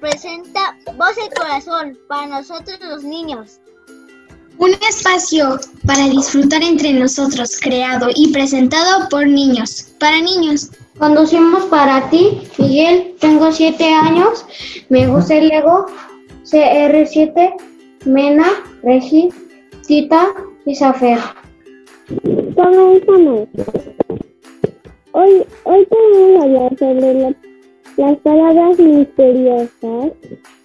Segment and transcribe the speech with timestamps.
[0.00, 3.60] Presenta Voz del Corazón para nosotros los niños.
[4.58, 10.70] Un espacio para disfrutar entre nosotros, creado y presentado por niños, para niños.
[10.98, 14.44] Conducimos para ti, Miguel, tengo 7 años,
[14.88, 15.86] me gusta el Lego,
[16.44, 17.54] CR7,
[18.04, 18.46] Mena,
[18.82, 19.30] Regi,
[19.86, 20.34] Tita
[20.66, 21.18] y Safer.
[25.12, 27.51] Hoy, hoy te a hablar sobre
[27.96, 30.12] las palabras misteriosas.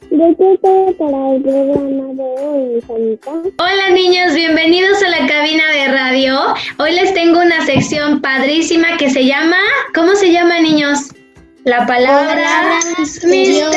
[0.09, 3.19] ¿De qué para el programa de hoy, mis
[3.57, 6.39] Hola niños, bienvenidos a la cabina de radio.
[6.79, 9.57] Hoy les tengo una sección padrísima que se llama,
[9.93, 10.56] ¿cómo se llama?
[11.67, 13.75] La palabra misteriosa.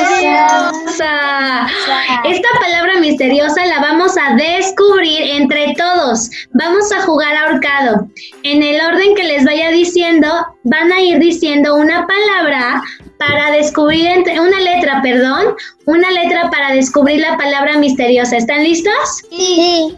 [2.23, 6.29] Esta palabra misteriosa la vamos a descubrir entre todos.
[6.53, 8.07] Vamos a jugar ahorcado.
[8.43, 10.29] En el orden que les vaya diciendo,
[10.63, 12.81] van a ir diciendo una palabra
[13.17, 15.53] para descubrir entre, una letra, perdón,
[15.85, 18.37] una letra para descubrir la palabra misteriosa.
[18.37, 19.21] ¿Están listos?
[19.29, 19.97] Sí.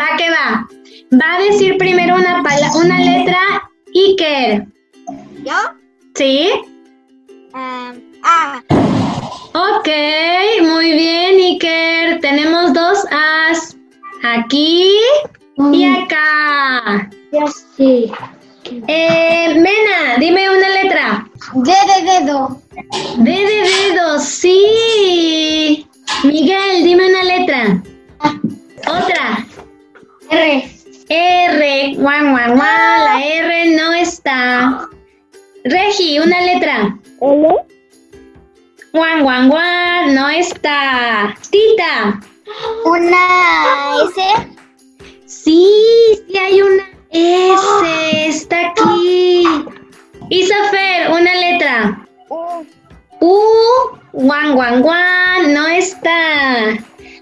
[0.00, 0.68] Va que va.
[1.20, 2.40] Va a decir primero una
[2.76, 4.64] una letra Iker.
[5.44, 5.56] ¿Yo?
[6.14, 6.52] ¿Sí?
[7.54, 8.62] Ah.
[9.54, 9.88] Ok,
[10.62, 12.20] muy bien, Iker.
[12.20, 13.76] Tenemos dos As.
[14.22, 14.90] Aquí
[15.72, 17.10] y acá.
[17.76, 18.10] Sí.
[18.86, 21.28] Eh, Mena, dime una letra.
[21.54, 22.60] D de dedo.
[23.18, 23.61] D de
[37.22, 37.46] L.
[38.92, 41.32] Guan, guan, guan, no está.
[41.50, 42.20] Tita.
[42.84, 44.20] Una S.
[45.26, 45.70] Sí,
[46.26, 49.44] sí hay una S, está aquí.
[50.30, 52.06] Isafer, una letra.
[52.28, 52.66] U.
[53.20, 53.40] U,
[54.12, 56.70] guan, guan, guan, no está.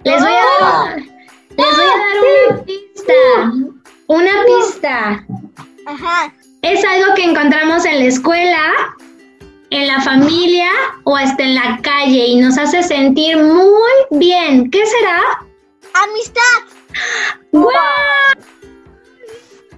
[0.02, 3.12] Les voy a dar, les voy a dar una pista.
[4.06, 5.26] Una pista.
[5.84, 6.32] Ajá.
[6.62, 8.96] Es algo que encontramos en la escuela,
[9.70, 10.68] en la familia
[11.04, 14.70] o hasta en la calle y nos hace sentir muy bien.
[14.70, 15.20] ¿Qué será?
[15.94, 16.42] Amistad.
[17.52, 17.70] ¡Guau!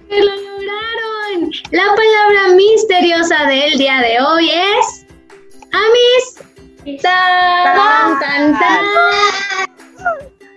[0.09, 1.51] ¡Que lo lograron!
[1.71, 5.05] La palabra misteriosa del día de hoy es
[5.71, 7.03] amistad.
[7.03, 8.85] Tan, tan, tan.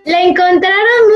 [0.06, 1.08] La encontraron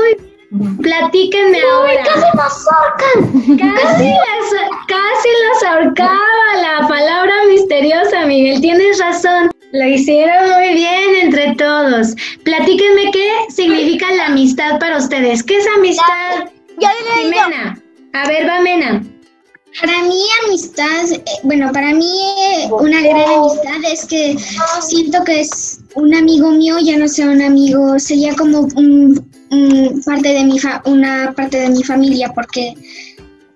[0.81, 2.03] Platíquenme ahora.
[2.03, 3.57] ¡Casi nos ahorcan!
[3.57, 4.51] Casi las,
[4.87, 6.19] casi las ahorcaba
[6.61, 8.59] la palabra misteriosa, Miguel.
[8.59, 9.51] Tienes razón.
[9.71, 12.15] Lo hicieron muy bien entre todos.
[12.43, 15.41] Platíquenme qué significa la amistad para ustedes.
[15.43, 16.49] ¿Qué es amistad?
[16.77, 16.89] Digo.
[17.29, 17.81] Mena.
[18.11, 19.01] A ver, va Mena.
[19.79, 22.11] Para mí amistad, eh, bueno, para mí
[22.55, 24.35] eh, una gran amistad es que
[24.81, 30.01] siento que es un amigo mío, ya no sea un amigo, sería como un, un
[30.03, 32.73] parte de mi fa- una parte de mi familia porque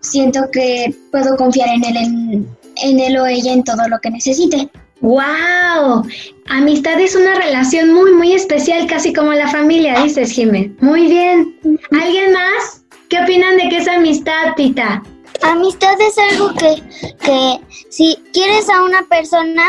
[0.01, 2.47] siento que puedo confiar en él, en,
[2.83, 4.69] en él o ella en todo lo que necesite.
[5.01, 6.07] ¡Wow!
[6.47, 10.71] Amistad es una relación muy, muy especial, casi como la familia, dices, Jimé.
[10.79, 11.57] Muy bien.
[11.91, 12.83] ¿Alguien más?
[13.09, 15.03] ¿Qué opinan de qué es amistad, Tita?
[15.41, 16.81] Amistad es algo que,
[17.23, 19.63] que si quieres a una persona,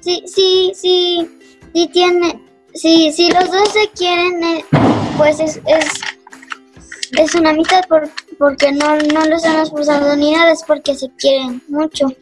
[0.00, 1.26] si, si, si,
[1.72, 2.38] si tiene,
[2.76, 4.64] si, si los dos se quieren, eh,
[5.16, 5.86] pues es, es,
[7.18, 11.08] es una amistad por, porque no, no lo están esforzando ni nada, es porque se
[11.18, 12.12] quieren mucho.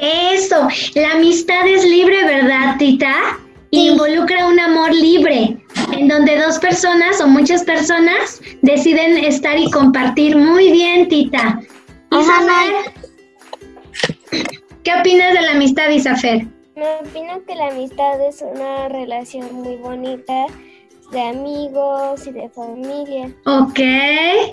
[0.00, 3.14] Eso, la amistad es libre, ¿verdad, Tita?
[3.70, 3.88] Sí.
[3.88, 5.56] Involucra un amor libre,
[5.92, 10.36] en donde dos personas o muchas personas deciden estar y compartir.
[10.36, 11.58] Muy bien, Tita.
[12.10, 12.92] Isafer,
[14.82, 16.46] ¿qué opinas de la amistad, Isafer?
[16.74, 20.46] Me opino que la amistad es una relación muy bonita
[21.10, 23.26] de amigos y de familia.
[23.44, 23.78] Ok.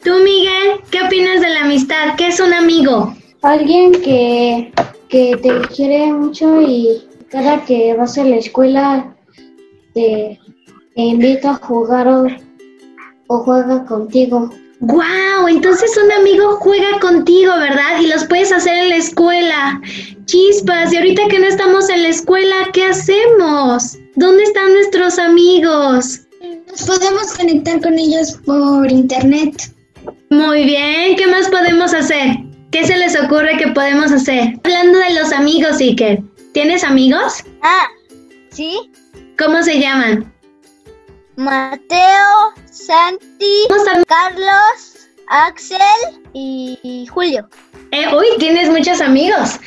[0.03, 0.81] ¿Tú, Miguel?
[0.91, 2.15] ¿Qué opinas de la amistad?
[2.17, 3.15] ¿Qué es un amigo?
[3.41, 4.73] Alguien que,
[5.07, 9.15] que te quiere mucho y cada que vas a la escuela
[9.93, 10.37] te,
[10.95, 12.27] te invita a jugar o,
[13.27, 14.49] o juega contigo.
[14.81, 15.47] ¡Wow!
[15.49, 17.99] Entonces un amigo juega contigo, ¿verdad?
[18.01, 19.81] Y los puedes hacer en la escuela.
[20.25, 23.97] Chispas, y ahorita que no estamos en la escuela, ¿qué hacemos?
[24.15, 26.21] ¿Dónde están nuestros amigos?
[26.67, 29.73] Nos podemos conectar con ellos por internet.
[30.29, 32.37] Muy bien, ¿qué más podemos hacer?
[32.71, 34.53] ¿Qué se les ocurre que podemos hacer?
[34.63, 36.21] Hablando de los amigos, Iker.
[36.53, 37.43] ¿Tienes amigos?
[37.63, 37.87] Ah,
[38.51, 38.91] ¿sí?
[39.37, 40.31] ¿Cómo se llaman?
[41.39, 43.63] Mateo, Santi.
[44.07, 45.79] Carlos, Axel
[46.33, 47.47] y, Julio.
[47.91, 49.57] Eh, uy, tienes muchos amigos.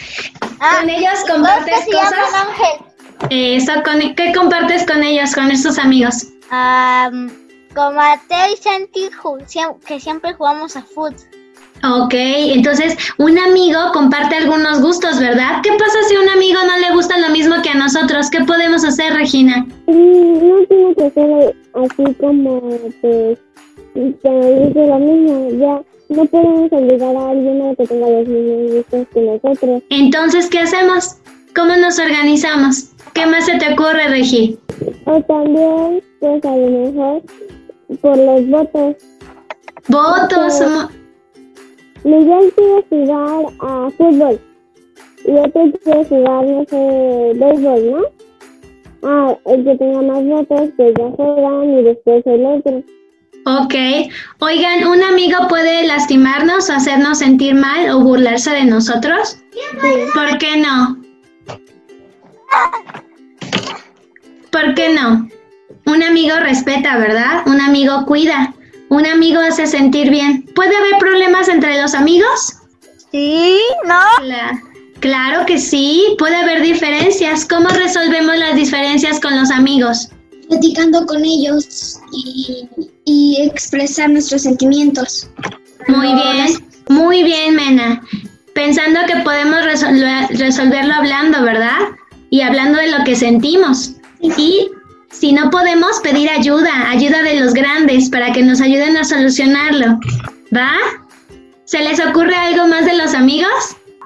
[0.60, 3.82] Ah, ¿Con ellos compartes que se llaman cosas?
[3.84, 6.26] Con, ¿qué compartes con ellos, con estos amigos?
[6.50, 7.32] Am,
[7.74, 9.08] como a Teo y Santi,
[9.86, 11.16] que siempre jugamos a fútbol.
[11.84, 15.62] Ok, entonces un amigo comparte algunos gustos, ¿verdad?
[15.62, 17.31] ¿Qué pasa si a un amigo no le gusta lo mismo que a
[17.92, 18.30] nosotros?
[18.30, 19.66] ¿Qué podemos hacer, Regina?
[19.86, 22.60] No tiene que ser así como
[23.00, 23.38] pues
[23.94, 25.50] guste lo mismo.
[25.58, 29.82] Ya no podemos obligar a alguien a que tenga los mismos gustos que nosotros.
[29.90, 31.16] Entonces, ¿qué hacemos?
[31.54, 32.90] ¿Cómo nos organizamos?
[33.12, 34.58] ¿Qué más se te ocurre, Regi?
[35.04, 37.22] O también, pues a lo mejor,
[38.00, 38.96] por los votos.
[39.88, 40.62] Votos.
[42.04, 44.40] Miguel quiere jugar a fútbol
[45.24, 48.02] y otro quiere jugar, no sé, béisbol, ¿no?
[49.04, 52.82] Ah, el que tenga más votos, pues ya juegan y después el otro.
[53.44, 53.74] Ok.
[54.38, 59.38] Oigan, ¿un amigo puede lastimarnos hacernos sentir mal o burlarse de nosotros?
[60.14, 61.02] ¿Por qué no?
[64.52, 65.28] ¿Por qué no?
[65.86, 67.42] Un amigo respeta, ¿verdad?
[67.46, 68.54] Un amigo cuida.
[68.88, 70.44] Un amigo hace sentir bien.
[70.54, 72.58] ¿Puede haber problemas entre los amigos?
[73.10, 74.71] Sí, ¿no?
[75.02, 76.14] Claro que sí.
[76.19, 77.44] Puede haber diferencias.
[77.44, 80.08] ¿Cómo resolvemos las diferencias con los amigos?
[80.49, 82.66] Platicando con ellos y,
[83.04, 85.28] y expresar nuestros sentimientos.
[85.88, 86.46] Muy bien,
[86.88, 88.00] muy bien, Mena.
[88.54, 91.78] Pensando que podemos resolver- resolverlo hablando, ¿verdad?
[92.31, 93.93] Y hablando de lo que sentimos.
[94.20, 94.69] Y
[95.10, 99.98] si no podemos, pedir ayuda, ayuda de los grandes para que nos ayuden a solucionarlo.
[100.55, 100.72] ¿Va?
[101.64, 103.52] ¿Se les ocurre algo más de los amigos?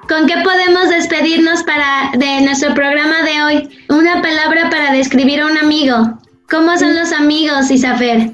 [0.07, 3.69] ¿Con qué podemos despedirnos para de nuestro programa de hoy?
[3.89, 6.17] Una palabra para describir a un amigo.
[6.49, 8.31] ¿Cómo son los amigos, Isafer?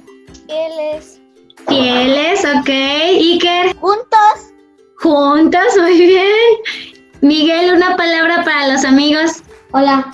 [0.49, 1.19] Él es.
[1.67, 2.69] Fieles, ok.
[2.69, 3.75] Iker.
[3.77, 4.53] Juntos.
[4.97, 6.27] Juntos, muy bien.
[7.21, 9.41] Miguel, una palabra para los amigos.
[9.71, 10.13] Hola,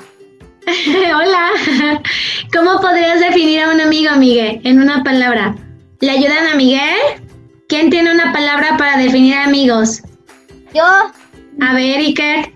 [1.15, 1.51] Hola.
[2.53, 5.55] ¿Cómo podrías definir a un amigo, Miguel, en una palabra?
[5.99, 6.95] ¿Le ayudan a Miguel?
[7.67, 10.01] ¿Quién tiene una palabra para definir amigos?
[10.73, 10.83] Yo,
[11.61, 12.53] A ver, Iker.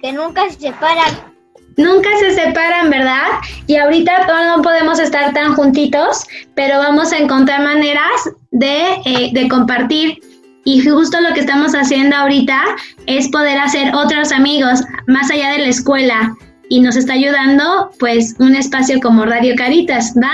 [0.00, 1.36] que nunca se separan.
[1.76, 3.26] Nunca se separan, ¿verdad?
[3.66, 4.26] Y ahorita
[4.56, 10.18] no podemos estar tan juntitos, pero vamos a encontrar maneras de, eh, de compartir.
[10.64, 12.60] Y justo lo que estamos haciendo ahorita
[13.06, 16.34] es poder hacer otros amigos más allá de la escuela.
[16.68, 20.32] Y nos está ayudando, pues, un espacio como Radio Caritas, ¿va?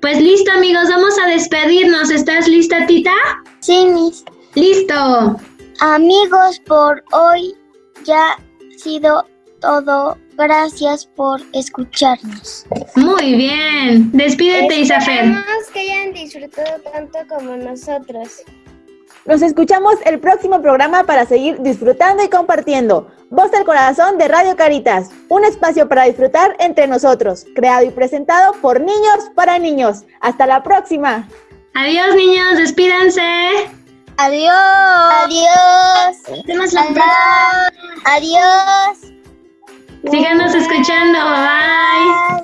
[0.00, 2.10] Pues listo, amigos, vamos a despedirnos.
[2.10, 3.12] ¿Estás lista, Tita?
[3.60, 5.40] Sí, mis Listo.
[5.80, 7.54] Amigos, por hoy
[8.04, 8.38] ya ha
[8.76, 9.26] sido
[9.60, 10.18] todo.
[10.36, 12.66] Gracias por escucharnos.
[12.96, 14.10] Muy bien.
[14.12, 15.32] Despídete, Isafer.
[15.72, 18.42] que hayan disfrutado tanto como nosotros.
[19.26, 23.10] Nos escuchamos el próximo programa para seguir disfrutando y compartiendo.
[23.30, 28.52] Voz del Corazón de Radio Caritas, un espacio para disfrutar entre nosotros, creado y presentado
[28.60, 30.04] por niños para niños.
[30.20, 31.26] Hasta la próxima.
[31.74, 32.58] Adiós, niños.
[32.58, 33.83] Despídanse.
[34.16, 34.52] Adiós.
[35.24, 36.16] Adiós.
[36.28, 36.94] Nos vemos la Adiós.
[36.94, 38.04] próxima.
[38.04, 39.12] Adiós.
[40.10, 41.18] Síganos escuchando.
[41.18, 42.43] Bye.